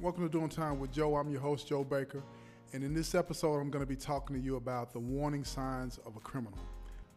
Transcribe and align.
Welcome 0.00 0.24
to 0.24 0.28
Doing 0.28 0.48
Time 0.48 0.80
with 0.80 0.90
Joe. 0.90 1.14
I'm 1.14 1.30
your 1.30 1.40
host, 1.40 1.68
Joe 1.68 1.84
Baker. 1.84 2.20
And 2.72 2.82
in 2.82 2.92
this 2.92 3.14
episode, 3.14 3.60
I'm 3.60 3.70
going 3.70 3.82
to 3.82 3.88
be 3.88 3.94
talking 3.96 4.34
to 4.34 4.42
you 4.42 4.56
about 4.56 4.92
the 4.92 4.98
warning 4.98 5.44
signs 5.44 5.98
of 6.04 6.16
a 6.16 6.20
criminal. 6.20 6.58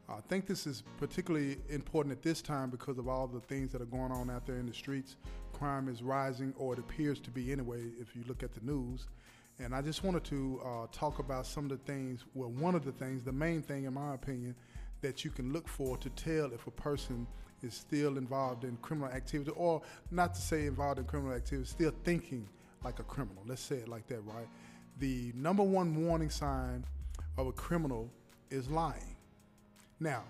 I 0.07 0.21
think 0.29 0.45
this 0.45 0.67
is 0.67 0.83
particularly 0.97 1.57
important 1.69 2.13
at 2.13 2.21
this 2.21 2.39
time 2.39 2.69
because 2.69 2.99
of 2.99 3.07
all 3.07 3.25
the 3.25 3.39
things 3.41 3.71
that 3.71 3.81
are 3.81 3.85
going 3.85 4.11
on 4.11 4.29
out 4.29 4.45
there 4.45 4.57
in 4.57 4.67
the 4.67 4.73
streets. 4.75 5.15
Crime 5.53 5.89
is 5.89 6.03
rising, 6.03 6.53
or 6.55 6.73
it 6.73 6.79
appears 6.79 7.19
to 7.21 7.31
be 7.31 7.51
anyway, 7.51 7.81
if 7.99 8.15
you 8.15 8.23
look 8.27 8.43
at 8.43 8.53
the 8.53 8.61
news. 8.61 9.07
And 9.57 9.73
I 9.73 9.81
just 9.81 10.03
wanted 10.03 10.23
to 10.25 10.61
uh, 10.63 10.87
talk 10.91 11.17
about 11.17 11.47
some 11.47 11.63
of 11.65 11.71
the 11.71 11.91
things, 11.91 12.25
well, 12.35 12.51
one 12.51 12.75
of 12.75 12.85
the 12.85 12.91
things, 12.91 13.23
the 13.23 13.31
main 13.31 13.63
thing, 13.63 13.85
in 13.85 13.95
my 13.95 14.13
opinion, 14.13 14.55
that 15.01 15.25
you 15.25 15.31
can 15.31 15.51
look 15.51 15.67
for 15.67 15.97
to 15.97 16.09
tell 16.11 16.53
if 16.53 16.67
a 16.67 16.71
person 16.71 17.25
is 17.63 17.73
still 17.73 18.17
involved 18.17 18.65
in 18.65 18.77
criminal 18.83 19.11
activity, 19.11 19.51
or 19.55 19.81
not 20.11 20.35
to 20.35 20.41
say 20.41 20.67
involved 20.67 20.99
in 20.99 21.05
criminal 21.05 21.35
activity, 21.35 21.67
still 21.67 21.93
thinking 22.03 22.47
like 22.87 22.99
a 22.99 23.03
criminal. 23.03 23.43
Let's 23.45 23.61
say 23.61 23.75
it 23.75 23.89
like 23.89 24.07
that, 24.07 24.21
right? 24.23 24.47
The 24.99 25.33
number 25.35 25.61
one 25.61 26.05
warning 26.05 26.29
sign 26.29 26.85
of 27.37 27.45
a 27.45 27.51
criminal 27.51 28.09
is 28.49 28.69
lying. 28.69 29.17
Now, 29.99 30.23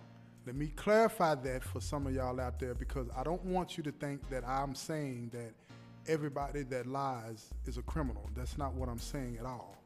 let 0.47 0.55
me 0.55 0.71
clarify 0.75 1.35
that 1.35 1.63
for 1.63 1.79
some 1.79 2.07
of 2.07 2.15
y'all 2.15 2.39
out 2.41 2.59
there 2.59 2.73
because 2.73 3.09
I 3.15 3.23
don't 3.23 3.45
want 3.45 3.77
you 3.77 3.83
to 3.83 3.91
think 3.91 4.27
that 4.31 4.43
I'm 4.47 4.73
saying 4.73 5.29
that 5.33 5.53
everybody 6.11 6.63
that 6.63 6.87
lies 6.87 7.49
is 7.67 7.77
a 7.77 7.83
criminal. 7.83 8.27
That's 8.35 8.57
not 8.57 8.73
what 8.73 8.89
I'm 8.89 8.97
saying 8.97 9.37
at 9.39 9.45
all. 9.45 9.77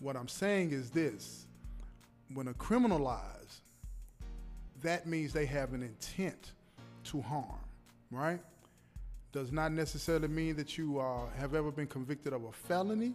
What 0.00 0.16
I'm 0.16 0.26
saying 0.26 0.72
is 0.72 0.90
this 0.90 1.46
when 2.32 2.48
a 2.48 2.54
criminal 2.54 2.98
lies, 2.98 3.60
that 4.82 5.06
means 5.06 5.32
they 5.32 5.46
have 5.46 5.74
an 5.74 5.82
intent 5.84 6.54
to 7.04 7.22
harm, 7.22 7.60
right? 8.10 8.40
Does 9.34 9.50
not 9.50 9.72
necessarily 9.72 10.28
mean 10.28 10.54
that 10.54 10.78
you 10.78 11.00
uh, 11.00 11.28
have 11.36 11.56
ever 11.56 11.72
been 11.72 11.88
convicted 11.88 12.32
of 12.32 12.44
a 12.44 12.52
felony. 12.52 13.14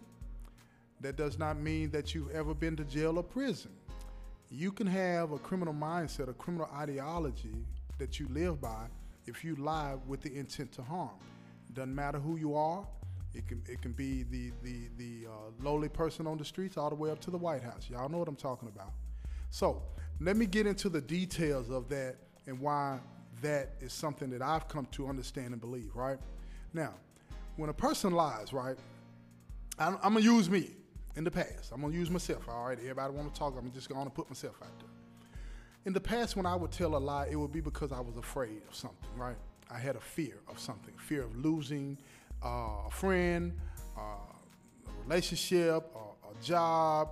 That 1.00 1.16
does 1.16 1.38
not 1.38 1.56
mean 1.58 1.90
that 1.92 2.14
you've 2.14 2.30
ever 2.32 2.52
been 2.52 2.76
to 2.76 2.84
jail 2.84 3.16
or 3.16 3.22
prison. 3.22 3.70
You 4.50 4.70
can 4.70 4.86
have 4.86 5.32
a 5.32 5.38
criminal 5.38 5.72
mindset, 5.72 6.28
a 6.28 6.34
criminal 6.34 6.68
ideology 6.76 7.64
that 7.96 8.20
you 8.20 8.28
live 8.28 8.60
by 8.60 8.84
if 9.24 9.42
you 9.42 9.56
lie 9.56 9.96
with 10.06 10.20
the 10.20 10.36
intent 10.36 10.72
to 10.72 10.82
harm. 10.82 11.08
Doesn't 11.72 11.94
matter 11.94 12.18
who 12.18 12.36
you 12.36 12.54
are. 12.54 12.86
It 13.32 13.48
can 13.48 13.62
it 13.66 13.80
can 13.80 13.92
be 13.92 14.24
the 14.24 14.52
the 14.62 14.90
the 14.98 15.26
uh, 15.26 15.32
lowly 15.62 15.88
person 15.88 16.26
on 16.26 16.36
the 16.36 16.44
streets 16.44 16.76
all 16.76 16.90
the 16.90 16.96
way 16.96 17.10
up 17.10 17.20
to 17.20 17.30
the 17.30 17.38
White 17.38 17.62
House. 17.62 17.88
Y'all 17.88 18.10
know 18.10 18.18
what 18.18 18.28
I'm 18.28 18.36
talking 18.36 18.68
about. 18.68 18.92
So 19.48 19.82
let 20.20 20.36
me 20.36 20.44
get 20.44 20.66
into 20.66 20.90
the 20.90 21.00
details 21.00 21.70
of 21.70 21.88
that 21.88 22.16
and 22.46 22.60
why 22.60 22.98
that 23.42 23.70
is 23.80 23.92
something 23.92 24.30
that 24.30 24.42
I've 24.42 24.68
come 24.68 24.86
to 24.92 25.08
understand 25.08 25.52
and 25.52 25.60
believe. 25.60 25.94
Right 25.94 26.18
now, 26.72 26.94
when 27.56 27.70
a 27.70 27.74
person 27.74 28.12
lies, 28.12 28.52
right, 28.52 28.76
I'm, 29.78 29.94
I'm 30.02 30.14
gonna 30.14 30.20
use 30.20 30.50
me 30.50 30.70
in 31.16 31.24
the 31.24 31.30
past. 31.30 31.72
I'm 31.72 31.80
gonna 31.80 31.94
use 31.94 32.10
myself. 32.10 32.48
All 32.48 32.66
right, 32.66 32.78
everybody 32.78 33.14
want 33.14 33.32
to 33.32 33.38
talk. 33.38 33.54
I'm 33.58 33.72
just 33.72 33.88
gonna 33.88 34.10
put 34.10 34.28
myself 34.28 34.56
out 34.62 34.78
there. 34.78 34.88
In 35.86 35.92
the 35.92 36.00
past, 36.00 36.36
when 36.36 36.46
I 36.46 36.54
would 36.54 36.70
tell 36.70 36.94
a 36.96 36.98
lie, 36.98 37.28
it 37.30 37.36
would 37.36 37.52
be 37.52 37.60
because 37.60 37.92
I 37.92 38.00
was 38.00 38.16
afraid 38.16 38.62
of 38.68 38.74
something. 38.74 39.08
Right, 39.16 39.36
I 39.70 39.78
had 39.78 39.96
a 39.96 40.00
fear 40.00 40.40
of 40.48 40.58
something, 40.58 40.94
fear 40.98 41.22
of 41.22 41.36
losing 41.36 41.98
uh, 42.44 42.86
a 42.86 42.90
friend, 42.90 43.52
uh, 43.96 44.00
a 44.00 45.02
relationship, 45.04 45.90
a, 45.94 46.28
a 46.28 46.42
job, 46.42 47.10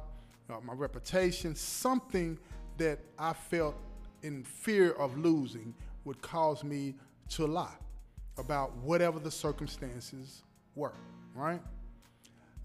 uh, 0.50 0.56
my 0.62 0.72
reputation, 0.72 1.54
something 1.54 2.38
that 2.78 2.98
I 3.18 3.32
felt 3.32 3.76
in 4.22 4.44
fear 4.44 4.92
of 4.92 5.16
losing 5.18 5.74
would 6.08 6.22
cause 6.22 6.64
me 6.64 6.94
to 7.28 7.46
lie 7.46 7.76
about 8.38 8.74
whatever 8.78 9.18
the 9.18 9.30
circumstances 9.30 10.42
were, 10.74 10.94
right? 11.34 11.60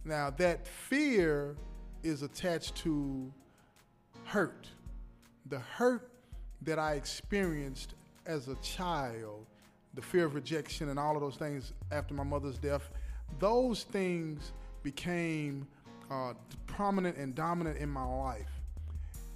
Now, 0.06 0.30
that 0.38 0.66
fear 0.66 1.58
is 2.04 2.24
attached 2.24 2.76
to 2.78 3.32
hurt. 4.24 4.70
The 5.48 5.60
hurt 5.60 6.10
that 6.62 6.80
I 6.80 6.94
experienced 6.94 7.96
as 8.26 8.48
a 8.48 8.56
child, 8.56 9.46
the 9.94 10.02
fear 10.02 10.26
of 10.26 10.36
rejection 10.36 10.88
and 10.88 10.98
all 10.98 11.16
of 11.16 11.22
those 11.22 11.36
things 11.36 11.74
after 11.92 12.14
my 12.14 12.24
mother's 12.24 12.58
death, 12.58 12.90
those 13.40 13.84
things 13.84 14.54
became 14.84 15.68
uh, 16.10 16.34
prominent 16.66 17.18
and 17.18 17.36
dominant 17.36 17.78
in 17.78 17.90
my 17.90 18.06
life. 18.06 18.62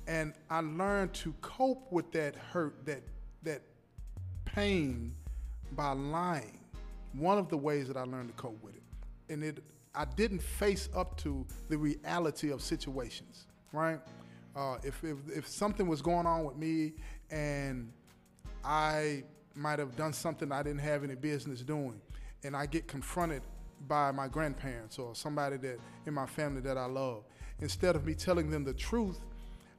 And 0.07 0.33
I 0.49 0.61
learned 0.61 1.13
to 1.15 1.33
cope 1.41 1.91
with 1.91 2.09
that 2.13 2.37
hurt, 2.37 2.85
that, 2.85 3.03
that 3.43 3.61
pain 4.57 5.13
by 5.73 5.91
lying. 5.91 6.59
One 7.13 7.37
of 7.37 7.47
the 7.47 7.57
ways 7.57 7.87
that 7.89 7.95
I 7.95 8.03
learned 8.03 8.29
to 8.29 8.41
cope 8.41 8.57
with 8.63 8.75
it. 8.75 8.81
And 9.29 9.43
it 9.43 9.63
I 9.93 10.05
didn't 10.05 10.41
face 10.41 10.89
up 10.95 11.15
to 11.17 11.45
the 11.69 11.77
reality 11.77 12.51
of 12.51 12.61
situations, 12.61 13.45
right? 13.71 13.99
Uh, 14.55 14.77
if, 14.83 15.03
if, 15.03 15.17
if 15.35 15.47
something 15.47 15.87
was 15.87 16.01
going 16.01 16.25
on 16.25 16.43
with 16.43 16.55
me 16.55 16.93
and 17.29 17.91
I 18.63 19.23
might 19.55 19.79
have 19.79 19.95
done 19.95 20.13
something 20.13 20.51
I 20.51 20.63
didn't 20.63 20.81
have 20.81 21.03
any 21.03 21.15
business 21.15 21.61
doing, 21.61 22.01
and 22.43 22.55
I 22.55 22.65
get 22.65 22.87
confronted 22.87 23.43
by 23.87 24.11
my 24.11 24.27
grandparents 24.27 24.97
or 24.97 25.13
somebody 25.13 25.57
that 25.57 25.79
in 26.07 26.13
my 26.13 26.25
family 26.25 26.61
that 26.61 26.77
I 26.77 26.85
love, 26.85 27.23
instead 27.59 27.95
of 27.95 28.05
me 28.05 28.15
telling 28.15 28.49
them 28.49 28.63
the 28.63 28.73
truth, 28.73 29.19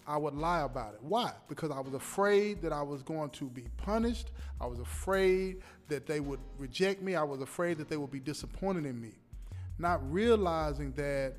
I 0.09 0.17
would 0.17 0.35
lie 0.35 0.63
about 0.63 0.95
it. 0.95 1.01
Why? 1.03 1.33
Because 1.51 1.71
I 1.71 1.81
was 1.81 1.93
afraid 1.93 2.63
that 2.63 2.73
I 2.73 2.81
was 2.81 3.03
going 3.03 3.29
to 3.31 3.45
be 3.45 3.65
punished. 3.77 4.31
I 4.59 4.67
was 4.67 4.79
afraid 4.79 5.59
that 5.89 6.07
they 6.07 6.21
would 6.21 6.41
reject 6.57 7.03
me. 7.03 7.15
I 7.15 7.23
was 7.23 7.43
afraid 7.43 7.77
that 7.77 7.91
they 7.91 7.99
would 7.99 8.11
be 8.11 8.19
disappointed 8.19 8.87
in 8.87 8.99
me. 8.99 9.13
Not 9.79 10.01
realizing 10.11 10.93
that 10.93 11.35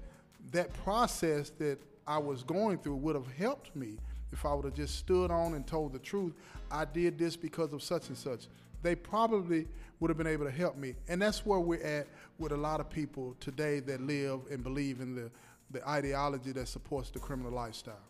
that 0.51 0.71
process 0.83 1.49
that 1.57 1.79
I 2.05 2.19
was 2.19 2.43
going 2.43 2.77
through 2.77 2.97
would 2.97 3.15
have 3.15 3.31
helped 3.37 3.75
me 3.75 3.97
if 4.31 4.45
I 4.45 4.53
would 4.53 4.65
have 4.65 4.75
just 4.75 4.99
stood 4.99 5.31
on 5.31 5.55
and 5.55 5.65
told 5.65 5.91
the 5.91 5.99
truth. 5.99 6.33
I 6.69 6.85
did 6.85 7.17
this 7.17 7.35
because 7.35 7.73
of 7.73 7.81
such 7.81 8.09
and 8.09 8.17
such. 8.17 8.47
They 8.83 8.93
probably 8.93 9.67
would 9.99 10.09
have 10.09 10.17
been 10.17 10.27
able 10.27 10.45
to 10.45 10.51
help 10.51 10.77
me. 10.77 10.93
And 11.07 11.19
that's 11.19 11.43
where 11.43 11.59
we're 11.59 11.83
at 11.83 12.05
with 12.37 12.51
a 12.51 12.57
lot 12.57 12.79
of 12.79 12.87
people 12.87 13.35
today 13.39 13.79
that 13.79 13.99
live 13.99 14.41
and 14.51 14.63
believe 14.63 15.01
in 15.01 15.15
the, 15.15 15.31
the 15.71 15.87
ideology 15.89 16.51
that 16.51 16.67
supports 16.67 17.09
the 17.09 17.19
criminal 17.19 17.51
lifestyle. 17.51 18.08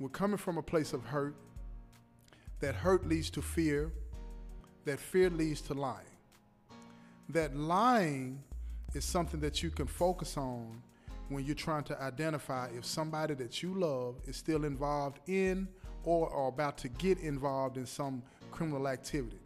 We're 0.00 0.08
coming 0.08 0.38
from 0.38 0.56
a 0.56 0.62
place 0.62 0.94
of 0.94 1.04
hurt. 1.04 1.34
That 2.60 2.74
hurt 2.74 3.06
leads 3.06 3.28
to 3.30 3.42
fear. 3.42 3.92
That 4.86 4.98
fear 4.98 5.28
leads 5.28 5.60
to 5.62 5.74
lying. 5.74 6.06
That 7.28 7.54
lying 7.54 8.42
is 8.94 9.04
something 9.04 9.40
that 9.40 9.62
you 9.62 9.70
can 9.70 9.86
focus 9.86 10.38
on 10.38 10.82
when 11.28 11.44
you're 11.44 11.54
trying 11.54 11.84
to 11.84 12.02
identify 12.02 12.68
if 12.76 12.84
somebody 12.84 13.34
that 13.34 13.62
you 13.62 13.74
love 13.74 14.16
is 14.24 14.36
still 14.36 14.64
involved 14.64 15.20
in 15.28 15.68
or 16.02 16.32
are 16.32 16.48
about 16.48 16.78
to 16.78 16.88
get 16.88 17.18
involved 17.18 17.76
in 17.76 17.84
some 17.84 18.22
criminal 18.50 18.88
activity. 18.88 19.38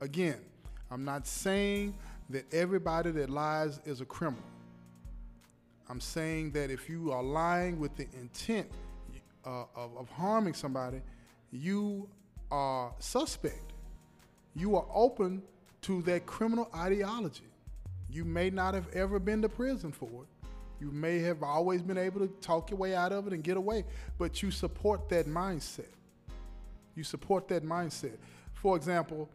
Again, 0.00 0.38
I'm 0.90 1.04
not 1.04 1.26
saying 1.26 1.94
that 2.30 2.44
everybody 2.54 3.10
that 3.10 3.28
lies 3.28 3.80
is 3.84 4.00
a 4.00 4.04
criminal. 4.04 4.44
I'm 5.88 6.00
saying 6.00 6.52
that 6.52 6.70
if 6.70 6.88
you 6.88 7.12
are 7.12 7.22
lying 7.22 7.78
with 7.80 7.96
the 7.96 8.06
intent 8.18 8.68
uh, 9.46 9.64
of, 9.76 9.96
of 9.96 10.08
harming 10.10 10.54
somebody, 10.54 11.00
you 11.52 12.08
are 12.50 12.92
suspect. 12.98 13.72
You 14.54 14.76
are 14.76 14.86
open 14.92 15.42
to 15.82 16.02
that 16.02 16.26
criminal 16.26 16.68
ideology. 16.74 17.44
You 18.10 18.24
may 18.24 18.50
not 18.50 18.74
have 18.74 18.88
ever 18.94 19.18
been 19.18 19.42
to 19.42 19.48
prison 19.48 19.92
for 19.92 20.08
it. 20.08 20.48
You 20.80 20.90
may 20.90 21.20
have 21.20 21.42
always 21.42 21.80
been 21.82 21.98
able 21.98 22.20
to 22.20 22.28
talk 22.40 22.70
your 22.70 22.78
way 22.78 22.94
out 22.94 23.12
of 23.12 23.26
it 23.26 23.32
and 23.32 23.42
get 23.42 23.56
away, 23.56 23.84
but 24.18 24.42
you 24.42 24.50
support 24.50 25.08
that 25.08 25.26
mindset. 25.26 25.88
You 26.94 27.04
support 27.04 27.48
that 27.48 27.64
mindset. 27.64 28.16
For 28.54 28.76
example, 28.76 29.30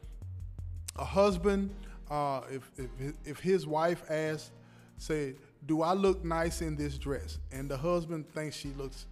a 0.98 1.06
husband, 1.06 1.74
uh, 2.10 2.42
if, 2.52 2.70
if, 2.78 3.14
if 3.26 3.40
his 3.40 3.66
wife 3.66 4.04
asks, 4.10 4.52
say, 4.98 5.36
Do 5.66 5.82
I 5.82 5.94
look 5.94 6.24
nice 6.24 6.62
in 6.62 6.76
this 6.76 6.98
dress? 6.98 7.40
And 7.52 7.70
the 7.70 7.78
husband 7.78 8.28
thinks 8.34 8.56
she 8.56 8.70
looks 8.70 9.06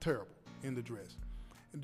terrible 0.00 0.35
in 0.62 0.74
the 0.74 0.82
dress. 0.82 1.16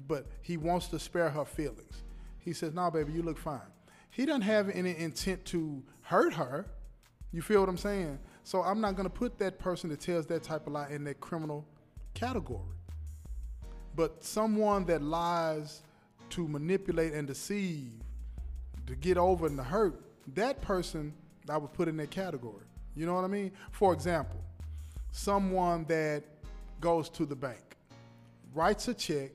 But 0.08 0.26
he 0.40 0.56
wants 0.56 0.88
to 0.88 0.98
spare 0.98 1.30
her 1.30 1.44
feelings. 1.44 2.02
He 2.38 2.52
says, 2.52 2.72
No, 2.72 2.82
nah, 2.82 2.90
baby, 2.90 3.12
you 3.12 3.22
look 3.22 3.38
fine. 3.38 3.60
He 4.10 4.26
doesn't 4.26 4.42
have 4.42 4.68
any 4.70 4.96
intent 4.96 5.44
to 5.46 5.82
hurt 6.02 6.34
her. 6.34 6.66
You 7.32 7.42
feel 7.42 7.60
what 7.60 7.68
I'm 7.68 7.78
saying? 7.78 8.18
So 8.44 8.62
I'm 8.62 8.80
not 8.80 8.96
going 8.96 9.08
to 9.08 9.14
put 9.14 9.38
that 9.38 9.58
person 9.58 9.88
that 9.90 10.00
tells 10.00 10.26
that 10.26 10.42
type 10.42 10.66
of 10.66 10.72
lie 10.72 10.88
in 10.90 11.04
that 11.04 11.20
criminal 11.20 11.66
category. 12.14 12.76
But 13.94 14.22
someone 14.24 14.84
that 14.86 15.02
lies 15.02 15.82
to 16.30 16.48
manipulate 16.48 17.12
and 17.12 17.26
deceive, 17.26 17.92
to 18.86 18.96
get 18.96 19.16
over 19.16 19.46
and 19.46 19.56
to 19.56 19.62
hurt, 19.62 20.02
that 20.34 20.60
person 20.60 21.12
I 21.48 21.56
would 21.56 21.72
put 21.72 21.88
in 21.88 21.96
that 21.98 22.10
category. 22.10 22.64
You 22.94 23.06
know 23.06 23.14
what 23.14 23.24
I 23.24 23.28
mean? 23.28 23.52
For 23.70 23.92
example, 23.92 24.40
someone 25.12 25.84
that 25.84 26.24
goes 26.80 27.08
to 27.10 27.24
the 27.24 27.36
bank 27.36 27.71
writes 28.54 28.88
a 28.88 28.94
check 28.94 29.32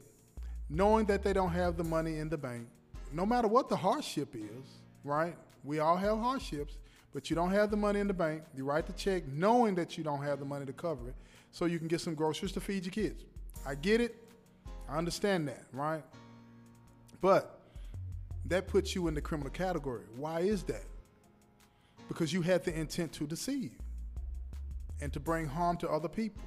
knowing 0.69 1.05
that 1.05 1.23
they 1.23 1.33
don't 1.33 1.51
have 1.51 1.77
the 1.77 1.83
money 1.83 2.17
in 2.17 2.29
the 2.29 2.37
bank, 2.37 2.67
no 3.13 3.25
matter 3.25 3.47
what 3.47 3.69
the 3.69 3.75
hardship 3.75 4.35
is, 4.35 4.65
right? 5.03 5.35
We 5.63 5.79
all 5.79 5.95
have 5.95 6.17
hardships, 6.19 6.77
but 7.13 7.29
you 7.29 7.35
don't 7.35 7.51
have 7.51 7.71
the 7.71 7.77
money 7.77 7.99
in 7.99 8.07
the 8.07 8.13
bank. 8.13 8.43
You 8.55 8.65
write 8.65 8.85
the 8.85 8.93
check 8.93 9.27
knowing 9.27 9.75
that 9.75 9.97
you 9.97 10.03
don't 10.03 10.21
have 10.21 10.39
the 10.39 10.45
money 10.45 10.65
to 10.65 10.73
cover 10.73 11.09
it 11.09 11.15
so 11.51 11.65
you 11.65 11.79
can 11.79 11.87
get 11.87 12.01
some 12.01 12.15
groceries 12.15 12.51
to 12.53 12.61
feed 12.61 12.85
your 12.85 12.91
kids. 12.91 13.23
I 13.65 13.75
get 13.75 14.01
it. 14.01 14.15
I 14.89 14.97
understand 14.97 15.47
that, 15.47 15.63
right? 15.73 16.03
But 17.21 17.59
that 18.45 18.67
puts 18.67 18.95
you 18.95 19.07
in 19.07 19.13
the 19.13 19.21
criminal 19.21 19.51
category. 19.51 20.03
Why 20.15 20.41
is 20.41 20.63
that? 20.63 20.85
Because 22.07 22.31
you 22.31 22.41
had 22.41 22.63
the 22.63 22.77
intent 22.77 23.11
to 23.13 23.27
deceive 23.27 23.71
and 25.01 25.11
to 25.13 25.19
bring 25.19 25.47
harm 25.47 25.77
to 25.77 25.89
other 25.89 26.07
people 26.07 26.43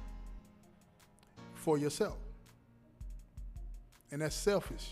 for 1.53 1.77
yourself. 1.77 2.17
And 4.11 4.21
that's 4.21 4.35
selfish. 4.35 4.89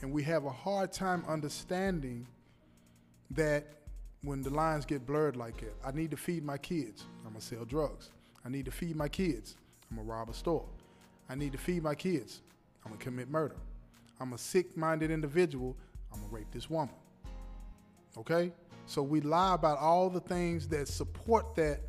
And 0.00 0.12
we 0.12 0.22
have 0.24 0.44
a 0.44 0.50
hard 0.50 0.92
time 0.92 1.24
understanding 1.28 2.26
that 3.30 3.66
when 4.22 4.42
the 4.42 4.50
lines 4.50 4.84
get 4.84 5.06
blurred 5.06 5.36
like 5.36 5.58
that, 5.58 5.74
I 5.84 5.92
need 5.92 6.10
to 6.10 6.16
feed 6.16 6.44
my 6.44 6.58
kids. 6.58 7.04
I'm 7.26 7.34
to 7.34 7.40
sell 7.40 7.64
drugs. 7.64 8.10
I 8.44 8.48
need 8.48 8.64
to 8.64 8.70
feed 8.70 8.96
my 8.96 9.08
kids. 9.08 9.56
I'm 9.90 9.96
to 9.96 10.02
rob 10.02 10.28
a 10.28 10.34
store. 10.34 10.66
I 11.28 11.34
need 11.34 11.52
to 11.52 11.58
feed 11.58 11.82
my 11.82 11.94
kids. 11.94 12.40
I'm 12.84 12.92
to 12.92 12.98
commit 12.98 13.30
murder. 13.30 13.56
I'm 14.20 14.32
a 14.32 14.38
sick 14.38 14.76
minded 14.76 15.10
individual. 15.10 15.76
I'm 16.12 16.20
to 16.20 16.26
rape 16.30 16.50
this 16.52 16.68
woman. 16.68 16.94
Okay? 18.18 18.52
So 18.86 19.02
we 19.02 19.20
lie 19.20 19.54
about 19.54 19.78
all 19.78 20.10
the 20.10 20.20
things 20.20 20.68
that 20.68 20.88
support 20.88 21.54
that 21.56 21.80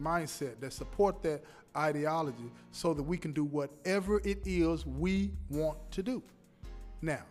mindset, 0.00 0.60
that 0.60 0.72
support 0.72 1.22
that 1.22 1.42
ideology, 1.76 2.50
so 2.72 2.94
that 2.94 3.02
we 3.02 3.16
can 3.16 3.32
do 3.32 3.44
whatever 3.44 4.20
it 4.24 4.38
is 4.44 4.86
we 4.86 5.32
want 5.48 5.78
to 5.92 6.02
do. 6.02 6.22
Now, 7.02 7.22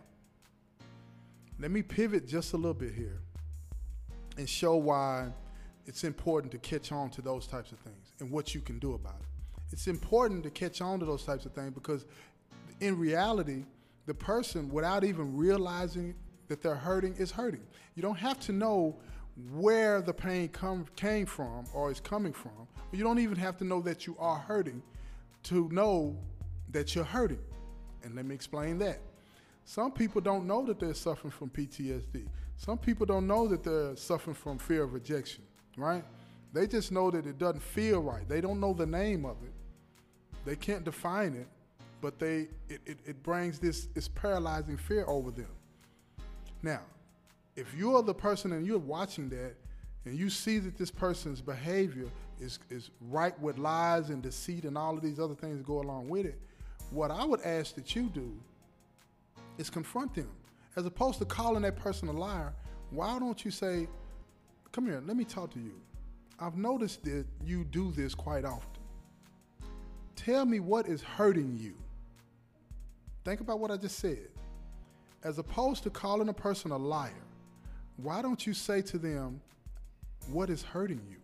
let 1.58 1.70
me 1.70 1.82
pivot 1.82 2.26
just 2.26 2.54
a 2.54 2.56
little 2.56 2.74
bit 2.74 2.94
here 2.94 3.20
and 4.36 4.48
show 4.48 4.76
why 4.76 5.28
it's 5.86 6.04
important 6.04 6.52
to 6.52 6.58
catch 6.58 6.92
on 6.92 7.10
to 7.10 7.22
those 7.22 7.46
types 7.46 7.72
of 7.72 7.78
things 7.80 8.12
and 8.20 8.30
what 8.30 8.54
you 8.54 8.60
can 8.60 8.78
do 8.78 8.94
about 8.94 9.16
it. 9.20 9.26
It's 9.72 9.86
important 9.86 10.42
to 10.44 10.50
catch 10.50 10.80
on 10.80 10.98
to 11.00 11.04
those 11.04 11.24
types 11.24 11.46
of 11.46 11.52
things 11.52 11.72
because 11.72 12.06
in 12.80 12.98
reality, 12.98 13.64
the 14.06 14.14
person, 14.14 14.68
without 14.70 15.04
even 15.04 15.36
realizing 15.36 16.14
that 16.48 16.62
they're 16.62 16.74
hurting, 16.74 17.14
is 17.16 17.30
hurting. 17.30 17.62
You 17.94 18.02
don't 18.02 18.18
have 18.18 18.40
to 18.40 18.52
know 18.52 18.96
where 19.52 20.00
the 20.02 20.12
pain 20.12 20.48
come, 20.48 20.86
came 20.96 21.26
from 21.26 21.64
or 21.72 21.90
is 21.90 22.00
coming 22.00 22.32
from. 22.32 22.68
You 22.92 23.04
don't 23.04 23.18
even 23.18 23.36
have 23.36 23.56
to 23.58 23.64
know 23.64 23.80
that 23.82 24.06
you 24.06 24.16
are 24.18 24.38
hurting 24.38 24.82
to 25.44 25.68
know 25.70 26.16
that 26.70 26.94
you're 26.94 27.04
hurting. 27.04 27.40
And 28.02 28.14
let 28.14 28.24
me 28.24 28.34
explain 28.34 28.78
that. 28.78 29.00
Some 29.64 29.92
people 29.92 30.20
don't 30.20 30.46
know 30.46 30.64
that 30.66 30.80
they're 30.80 30.94
suffering 30.94 31.30
from 31.30 31.50
PTSD. 31.50 32.26
Some 32.56 32.78
people 32.78 33.06
don't 33.06 33.26
know 33.26 33.46
that 33.48 33.62
they're 33.62 33.96
suffering 33.96 34.34
from 34.34 34.58
fear 34.58 34.82
of 34.82 34.92
rejection, 34.92 35.44
right? 35.76 36.04
They 36.52 36.66
just 36.66 36.92
know 36.92 37.10
that 37.10 37.26
it 37.26 37.38
doesn't 37.38 37.62
feel 37.62 38.00
right. 38.00 38.28
They 38.28 38.40
don't 38.40 38.60
know 38.60 38.72
the 38.72 38.86
name 38.86 39.24
of 39.24 39.36
it. 39.44 39.52
They 40.44 40.56
can't 40.56 40.84
define 40.84 41.34
it, 41.34 41.46
but 42.00 42.18
they 42.18 42.48
it, 42.68 42.80
it, 42.86 42.98
it 43.06 43.22
brings 43.22 43.58
this, 43.58 43.86
this 43.94 44.08
paralyzing 44.08 44.76
fear 44.76 45.04
over 45.06 45.30
them. 45.30 45.50
Now, 46.62 46.80
if 47.60 47.74
you're 47.74 48.02
the 48.02 48.14
person 48.14 48.52
and 48.52 48.66
you're 48.66 48.78
watching 48.78 49.28
that 49.28 49.54
and 50.06 50.18
you 50.18 50.30
see 50.30 50.58
that 50.58 50.78
this 50.78 50.90
person's 50.90 51.42
behavior 51.42 52.08
is, 52.40 52.58
is 52.70 52.90
right 53.02 53.38
with 53.38 53.58
lies 53.58 54.08
and 54.08 54.22
deceit 54.22 54.64
and 54.64 54.78
all 54.78 54.96
of 54.96 55.02
these 55.02 55.20
other 55.20 55.34
things 55.34 55.60
go 55.60 55.80
along 55.80 56.08
with 56.08 56.24
it, 56.24 56.40
what 56.90 57.10
I 57.10 57.22
would 57.22 57.42
ask 57.42 57.74
that 57.74 57.94
you 57.94 58.08
do 58.08 58.32
is 59.58 59.68
confront 59.68 60.14
them. 60.14 60.30
As 60.74 60.86
opposed 60.86 61.18
to 61.18 61.26
calling 61.26 61.62
that 61.62 61.76
person 61.76 62.08
a 62.08 62.12
liar, 62.12 62.54
why 62.90 63.18
don't 63.18 63.44
you 63.44 63.50
say, 63.50 63.86
Come 64.72 64.86
here, 64.86 65.02
let 65.04 65.16
me 65.16 65.24
talk 65.24 65.52
to 65.52 65.58
you. 65.58 65.74
I've 66.38 66.56
noticed 66.56 67.04
that 67.04 67.26
you 67.44 67.64
do 67.64 67.90
this 67.90 68.14
quite 68.14 68.44
often. 68.44 68.70
Tell 70.14 70.46
me 70.46 70.60
what 70.60 70.86
is 70.86 71.02
hurting 71.02 71.58
you. 71.60 71.74
Think 73.24 73.40
about 73.40 73.58
what 73.58 73.70
I 73.70 73.76
just 73.76 73.98
said. 73.98 74.28
As 75.24 75.38
opposed 75.38 75.82
to 75.82 75.90
calling 75.90 76.28
a 76.28 76.32
person 76.32 76.70
a 76.70 76.76
liar, 76.76 77.10
why 78.02 78.22
don't 78.22 78.46
you 78.46 78.54
say 78.54 78.82
to 78.82 78.98
them, 78.98 79.40
what 80.30 80.50
is 80.50 80.62
hurting 80.62 81.00
you? 81.08 81.16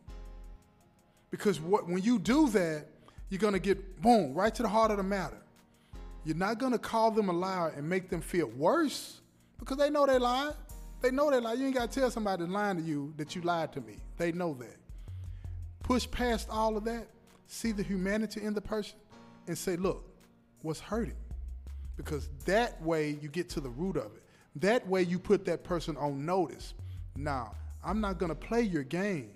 Because 1.31 1.61
what, 1.61 1.89
when 1.89 2.03
you 2.03 2.19
do 2.19 2.49
that, 2.51 2.87
you're 3.29 3.41
going 3.41 3.53
to 3.53 3.59
get, 3.59 4.01
boom, 4.01 4.35
right 4.35 4.55
to 4.55 4.63
the 4.63 4.69
heart 4.69 4.91
of 4.91 4.97
the 4.97 5.03
matter. 5.03 5.39
You're 6.25 6.37
not 6.37 6.59
going 6.59 6.73
to 6.73 6.79
call 6.79 7.11
them 7.11 7.29
a 7.29 7.33
liar 7.33 7.73
and 7.77 7.89
make 7.89 8.09
them 8.09 8.21
feel 8.21 8.49
worse 8.49 9.21
because 9.59 9.77
they 9.77 9.91
know 9.91 10.07
they 10.07 10.19
lied. 10.19 10.55
They 11.01 11.11
know 11.11 11.31
they 11.31 11.41
lied. 11.41 11.59
You 11.59 11.67
ain't 11.67 11.75
got 11.75 11.93
to 11.93 12.01
tell 12.01 12.11
somebody 12.11 12.45
lying 12.45 12.79
to 12.79 12.83
you 12.83 13.13
that 13.17 13.37
you 13.37 13.43
lied 13.43 13.73
to 13.75 13.81
me. 13.81 13.97
They 14.17 14.33
know 14.33 14.55
that. 14.55 14.77
Push 15.83 16.11
past 16.11 16.49
all 16.51 16.77
of 16.77 16.85
that, 16.85 17.07
see 17.47 17.71
the 17.71 17.83
humanity 17.83 18.43
in 18.43 18.55
the 18.55 18.61
person, 18.61 18.99
and 19.47 19.57
say, 19.57 19.77
look, 19.77 20.05
what's 20.63 20.81
hurting? 20.81 21.15
Because 21.97 22.29
that 22.45 22.83
way 22.83 23.19
you 23.21 23.29
get 23.29 23.49
to 23.51 23.61
the 23.61 23.69
root 23.69 23.97
of 23.97 24.07
it. 24.17 24.23
That 24.57 24.87
way 24.89 25.03
you 25.03 25.19
put 25.19 25.45
that 25.47 25.65
person 25.65 25.97
on 25.97 26.25
notice. 26.25 26.75
Now, 27.15 27.55
I'm 27.85 28.01
not 28.01 28.19
going 28.19 28.31
to 28.31 28.35
play 28.37 28.63
your 28.63 28.83
game. 28.83 29.31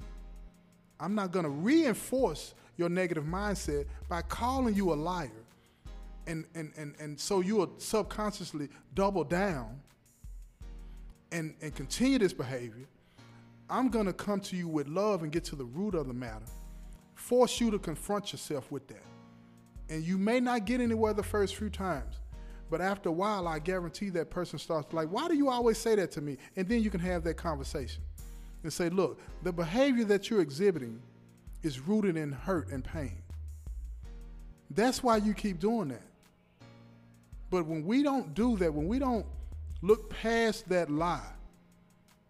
I'm 0.99 1.15
not 1.15 1.31
going 1.31 1.45
to 1.45 1.51
reinforce 1.51 2.55
your 2.77 2.89
negative 2.89 3.25
mindset 3.25 3.87
by 4.09 4.23
calling 4.23 4.75
you 4.75 4.93
a 4.93 4.95
liar. 4.95 5.31
And, 6.27 6.45
and, 6.55 6.73
and, 6.77 6.95
and 6.99 7.19
so 7.19 7.41
you 7.41 7.57
will 7.57 7.73
subconsciously 7.79 8.69
double 8.95 9.25
down 9.25 9.81
and, 11.33 11.55
and 11.61 11.75
continue 11.75 12.19
this 12.19 12.33
behavior. 12.33 12.87
I'm 13.69 13.89
going 13.89 14.07
to 14.07 14.13
come 14.13 14.41
to 14.41 14.57
you 14.57 14.69
with 14.69 14.89
love 14.89 15.23
and 15.23 15.31
get 15.31 15.45
to 15.45 15.57
the 15.57 15.65
root 15.65 15.95
of 15.95 16.09
the 16.09 16.15
matter, 16.15 16.47
force 17.15 17.61
you 17.61 17.71
to 17.71 17.79
confront 17.79 18.33
yourself 18.33 18.71
with 18.73 18.87
that. 18.89 19.05
And 19.89 20.03
you 20.03 20.19
may 20.19 20.41
not 20.41 20.65
get 20.65 20.81
anywhere 20.81 21.15
the 21.15 21.23
first 21.23 21.57
few 21.57 21.71
times, 21.71 22.17
but 22.71 22.81
after 22.81 23.09
a 23.09 23.13
while, 23.13 23.49
I 23.49 23.59
guarantee 23.59 24.11
that 24.11 24.31
person 24.31 24.59
starts 24.59 24.93
like, 24.93 25.09
why 25.09 25.27
do 25.27 25.35
you 25.35 25.51
always 25.51 25.77
say 25.77 25.97
that 25.97 26.13
to 26.13 26.21
me? 26.21 26.39
And 26.57 26.69
then 26.69 26.83
you 26.83 26.91
can 26.91 27.01
have 27.01 27.25
that 27.25 27.35
conversation 27.35 28.03
and 28.63 28.73
say, 28.73 28.89
look, 28.89 29.21
the 29.43 29.53
behavior 29.53 30.05
that 30.05 30.31
you're 30.31 30.41
exhibiting 30.41 31.03
is 31.63 31.81
rooted 31.81 32.17
in 32.17 32.31
hurt 32.31 32.69
and 32.69 32.85
pain. 32.85 33.23
That's 34.71 35.03
why 35.03 35.17
you 35.17 35.35
keep 35.35 35.59
doing 35.59 35.89
that. 35.89 36.03
But 37.51 37.67
when 37.67 37.85
we 37.85 38.05
don't 38.05 38.33
do 38.35 38.57
that, 38.59 38.73
when 38.73 38.87
we 38.87 39.01
don't 39.01 39.27
look 39.83 40.09
past 40.11 40.69
that 40.69 40.89
lie 40.91 41.33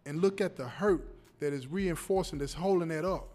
and 0.07 0.23
look 0.23 0.41
at 0.41 0.57
the 0.57 0.67
hurt 0.67 1.07
that 1.41 1.53
is 1.53 1.67
reinforcing, 1.67 2.39
that's 2.39 2.55
holding 2.55 2.89
that 2.89 3.05
up, 3.05 3.29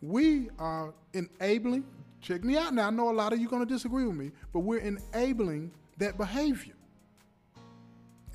we 0.00 0.48
are 0.58 0.94
enabling, 1.12 1.84
check 2.22 2.44
me 2.44 2.56
out 2.56 2.72
now, 2.72 2.86
I 2.86 2.90
know 2.90 3.10
a 3.10 3.12
lot 3.12 3.34
of 3.34 3.38
you 3.38 3.46
are 3.46 3.50
going 3.50 3.66
to 3.66 3.72
disagree 3.72 4.04
with 4.04 4.16
me, 4.16 4.30
but 4.54 4.60
we're 4.60 4.78
enabling 4.78 5.70
that 5.98 6.16
behavior. 6.16 6.74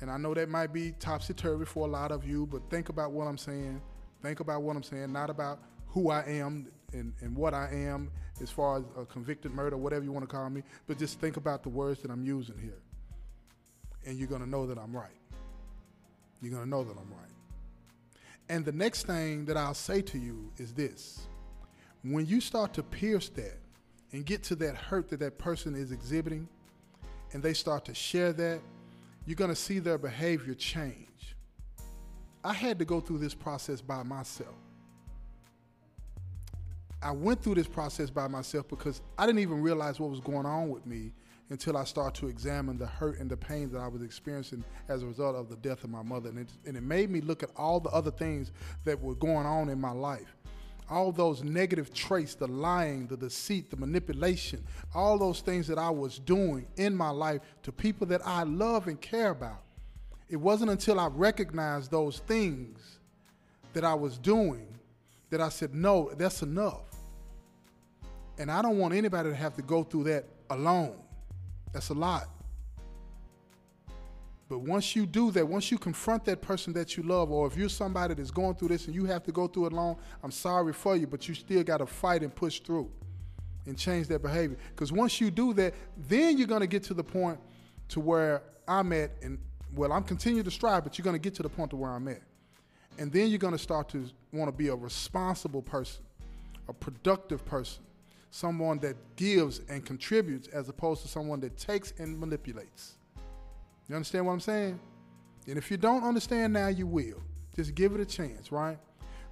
And 0.00 0.10
I 0.10 0.16
know 0.16 0.34
that 0.34 0.48
might 0.48 0.72
be 0.72 0.92
topsy 0.98 1.34
turvy 1.34 1.64
for 1.64 1.86
a 1.86 1.90
lot 1.90 2.12
of 2.12 2.26
you, 2.26 2.46
but 2.46 2.68
think 2.70 2.88
about 2.88 3.12
what 3.12 3.26
I'm 3.26 3.38
saying. 3.38 3.80
Think 4.22 4.40
about 4.40 4.62
what 4.62 4.76
I'm 4.76 4.82
saying, 4.82 5.12
not 5.12 5.30
about 5.30 5.60
who 5.88 6.10
I 6.10 6.22
am 6.22 6.68
and, 6.92 7.12
and 7.20 7.36
what 7.36 7.54
I 7.54 7.70
am 7.72 8.10
as 8.40 8.50
far 8.50 8.78
as 8.78 8.84
a 8.98 9.04
convicted 9.04 9.52
murder, 9.52 9.76
whatever 9.76 10.04
you 10.04 10.12
want 10.12 10.28
to 10.28 10.34
call 10.34 10.48
me, 10.50 10.62
but 10.86 10.98
just 10.98 11.20
think 11.20 11.36
about 11.36 11.62
the 11.62 11.68
words 11.68 12.00
that 12.02 12.10
I'm 12.10 12.24
using 12.24 12.58
here. 12.58 12.82
And 14.06 14.18
you're 14.18 14.28
going 14.28 14.42
to 14.42 14.48
know 14.48 14.66
that 14.66 14.78
I'm 14.78 14.94
right. 14.94 15.16
You're 16.42 16.52
going 16.52 16.64
to 16.64 16.68
know 16.68 16.84
that 16.84 16.96
I'm 16.98 17.10
right. 17.10 17.30
And 18.48 18.64
the 18.64 18.72
next 18.72 19.06
thing 19.06 19.46
that 19.46 19.56
I'll 19.56 19.72
say 19.74 20.02
to 20.02 20.18
you 20.18 20.50
is 20.58 20.74
this 20.74 21.26
when 22.02 22.26
you 22.26 22.40
start 22.40 22.74
to 22.74 22.82
pierce 22.82 23.30
that 23.30 23.58
and 24.12 24.26
get 24.26 24.42
to 24.44 24.54
that 24.56 24.76
hurt 24.76 25.08
that 25.08 25.20
that 25.20 25.38
person 25.38 25.74
is 25.74 25.90
exhibiting, 25.90 26.48
and 27.34 27.42
they 27.42 27.52
start 27.52 27.84
to 27.84 27.94
share 27.94 28.32
that, 28.32 28.60
you're 29.26 29.34
going 29.34 29.50
to 29.50 29.56
see 29.56 29.80
their 29.80 29.98
behavior 29.98 30.54
change. 30.54 31.36
I 32.44 32.52
had 32.52 32.78
to 32.78 32.84
go 32.84 33.00
through 33.00 33.18
this 33.18 33.34
process 33.34 33.80
by 33.80 34.02
myself. 34.02 34.54
I 37.02 37.10
went 37.10 37.42
through 37.42 37.56
this 37.56 37.66
process 37.66 38.08
by 38.08 38.28
myself 38.28 38.68
because 38.68 39.02
I 39.18 39.26
didn't 39.26 39.40
even 39.40 39.60
realize 39.60 40.00
what 40.00 40.10
was 40.10 40.20
going 40.20 40.46
on 40.46 40.70
with 40.70 40.86
me 40.86 41.12
until 41.50 41.76
I 41.76 41.84
started 41.84 42.18
to 42.20 42.28
examine 42.28 42.78
the 42.78 42.86
hurt 42.86 43.18
and 43.18 43.28
the 43.28 43.36
pain 43.36 43.70
that 43.72 43.78
I 43.78 43.88
was 43.88 44.02
experiencing 44.02 44.64
as 44.88 45.02
a 45.02 45.06
result 45.06 45.36
of 45.36 45.50
the 45.50 45.56
death 45.56 45.84
of 45.84 45.90
my 45.90 46.02
mother. 46.02 46.30
And 46.30 46.38
it, 46.38 46.48
and 46.64 46.76
it 46.76 46.82
made 46.82 47.10
me 47.10 47.20
look 47.20 47.42
at 47.42 47.50
all 47.56 47.80
the 47.80 47.90
other 47.90 48.10
things 48.10 48.52
that 48.84 48.98
were 48.98 49.14
going 49.14 49.44
on 49.44 49.68
in 49.68 49.80
my 49.80 49.92
life 49.92 50.34
all 50.90 51.12
those 51.12 51.42
negative 51.42 51.92
traits 51.94 52.34
the 52.34 52.46
lying, 52.46 53.06
the 53.06 53.16
deceit, 53.16 53.70
the 53.70 53.76
manipulation, 53.76 54.62
all 54.94 55.18
those 55.18 55.40
things 55.40 55.66
that 55.68 55.78
I 55.78 55.90
was 55.90 56.18
doing 56.18 56.66
in 56.76 56.94
my 56.94 57.10
life 57.10 57.40
to 57.62 57.72
people 57.72 58.06
that 58.08 58.20
I 58.24 58.42
love 58.42 58.88
and 58.88 59.00
care 59.00 59.30
about. 59.30 59.62
It 60.28 60.36
wasn't 60.36 60.70
until 60.70 61.00
I 61.00 61.06
recognized 61.06 61.90
those 61.90 62.18
things 62.20 62.98
that 63.72 63.84
I 63.84 63.94
was 63.94 64.18
doing 64.18 64.66
that 65.30 65.40
I 65.40 65.48
said, 65.48 65.74
no, 65.74 66.10
that's 66.16 66.42
enough. 66.42 66.82
And 68.38 68.50
I 68.50 68.62
don't 68.62 68.78
want 68.78 68.94
anybody 68.94 69.30
to 69.30 69.34
have 69.36 69.54
to 69.56 69.62
go 69.62 69.82
through 69.82 70.04
that 70.04 70.24
alone. 70.50 70.96
That's 71.72 71.88
a 71.88 71.94
lot. 71.94 72.28
But 74.48 74.58
once 74.60 74.94
you 74.94 75.06
do 75.06 75.30
that, 75.30 75.48
once 75.48 75.70
you 75.70 75.78
confront 75.78 76.24
that 76.26 76.42
person 76.42 76.72
that 76.74 76.96
you 76.96 77.02
love, 77.02 77.30
or 77.30 77.46
if 77.46 77.56
you're 77.56 77.68
somebody 77.68 78.14
that's 78.14 78.30
going 78.30 78.54
through 78.54 78.68
this 78.68 78.86
and 78.86 78.94
you 78.94 79.06
have 79.06 79.22
to 79.24 79.32
go 79.32 79.46
through 79.46 79.66
it 79.66 79.72
alone, 79.72 79.96
I'm 80.22 80.30
sorry 80.30 80.72
for 80.72 80.96
you, 80.96 81.06
but 81.06 81.26
you 81.28 81.34
still 81.34 81.62
got 81.62 81.78
to 81.78 81.86
fight 81.86 82.22
and 82.22 82.34
push 82.34 82.60
through 82.60 82.90
and 83.66 83.78
change 83.78 84.06
that 84.08 84.20
behavior. 84.20 84.58
Because 84.70 84.92
once 84.92 85.20
you 85.20 85.30
do 85.30 85.54
that, 85.54 85.74
then 86.08 86.36
you're 86.36 86.46
going 86.46 86.60
to 86.60 86.66
get 86.66 86.82
to 86.84 86.94
the 86.94 87.04
point 87.04 87.38
to 87.88 88.00
where 88.00 88.42
I'm 88.68 88.92
at, 88.92 89.12
and 89.22 89.38
well, 89.74 89.92
I'm 89.92 90.04
continuing 90.04 90.44
to 90.44 90.50
strive, 90.50 90.84
but 90.84 90.98
you're 90.98 91.04
going 91.04 91.16
to 91.16 91.20
get 91.20 91.34
to 91.36 91.42
the 91.42 91.48
point 91.48 91.70
to 91.70 91.76
where 91.76 91.90
I'm 91.90 92.06
at. 92.08 92.22
And 92.98 93.10
then 93.10 93.28
you're 93.28 93.38
going 93.38 93.54
to 93.54 93.58
start 93.58 93.88
to 93.90 94.06
want 94.32 94.48
to 94.48 94.56
be 94.56 94.68
a 94.68 94.74
responsible 94.74 95.62
person, 95.62 96.04
a 96.68 96.72
productive 96.72 97.44
person, 97.44 97.82
someone 98.30 98.78
that 98.80 98.96
gives 99.16 99.62
and 99.68 99.84
contributes 99.84 100.48
as 100.48 100.68
opposed 100.68 101.02
to 101.02 101.08
someone 101.08 101.40
that 101.40 101.56
takes 101.56 101.92
and 101.98 102.18
manipulates. 102.18 102.94
You 103.88 103.94
understand 103.94 104.26
what 104.26 104.32
I'm 104.32 104.40
saying? 104.40 104.80
And 105.46 105.58
if 105.58 105.70
you 105.70 105.76
don't 105.76 106.04
understand 106.04 106.52
now, 106.52 106.68
you 106.68 106.86
will. 106.86 107.22
Just 107.54 107.74
give 107.74 107.94
it 107.94 108.00
a 108.00 108.06
chance, 108.06 108.50
right? 108.50 108.78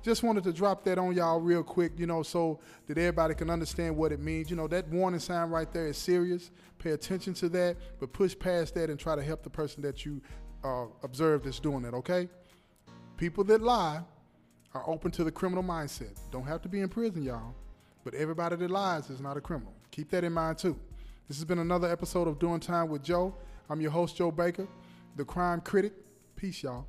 Just 0.03 0.23
wanted 0.23 0.45
to 0.45 0.53
drop 0.53 0.85
that 0.85 0.99
on 0.99 1.15
y'all 1.15 1.41
real 1.41 1.63
quick, 1.63 1.93
you 1.97 2.07
know, 2.07 2.23
so 2.23 2.59
that 2.87 2.99
everybody 2.99 3.35
can 3.35 3.49
understand 3.49 3.97
what 3.97 4.13
it 4.13 4.21
means. 4.21 4.51
You 4.51 4.57
know, 4.57 4.67
that 4.69 4.89
warning 4.89 5.21
sign 5.21 5.49
right 5.49 5.73
there 5.73 5.87
is 5.87 5.97
serious. 5.97 6.51
Pay 6.79 6.91
attention 6.91 7.35
to 7.35 7.49
that, 7.51 7.77
but 8.01 8.13
push 8.13 8.37
past 8.37 8.75
that 8.75 8.91
and 8.91 8.99
try 8.99 9.15
to 9.15 9.23
help 9.23 9.43
the 9.43 9.51
person 9.51 9.81
that 9.83 10.05
you 10.05 10.21
uh, 10.65 10.87
observe 11.03 11.45
that's 11.45 11.61
doing 11.61 11.85
it, 11.85 11.95
okay? 11.95 12.29
People 13.17 13.45
that 13.45 13.63
lie 13.63 14.03
are 14.75 14.89
open 14.89 15.11
to 15.13 15.25
the 15.25 15.31
criminal 15.31 15.63
mindset. 15.63 16.19
Don't 16.31 16.47
have 16.47 16.61
to 16.63 16.69
be 16.69 16.81
in 16.81 16.89
prison, 16.89 17.23
y'all. 17.23 17.55
But 18.05 18.15
everybody 18.15 18.57
that 18.57 18.71
lies 18.71 19.09
is 19.11 19.21
not 19.21 19.37
a 19.37 19.41
criminal. 19.41 19.73
Keep 19.93 20.11
that 20.11 20.25
in 20.25 20.33
mind, 20.33 20.59
too. 20.59 20.77
This 21.29 21.37
has 21.37 21.45
been 21.45 21.61
another 21.61 21.89
episode 21.89 22.27
of 22.27 22.41
Doing 22.41 22.59
Time 22.59 22.89
with 22.89 23.05
Joe. 23.05 23.37
I'm 23.71 23.81
your 23.81 23.91
host, 23.91 24.17
Joe 24.17 24.31
Baker, 24.31 24.67
the 25.17 25.25
crime 25.25 25.61
critic. 25.61 25.93
Peace, 26.37 26.63
y'all. 26.63 26.87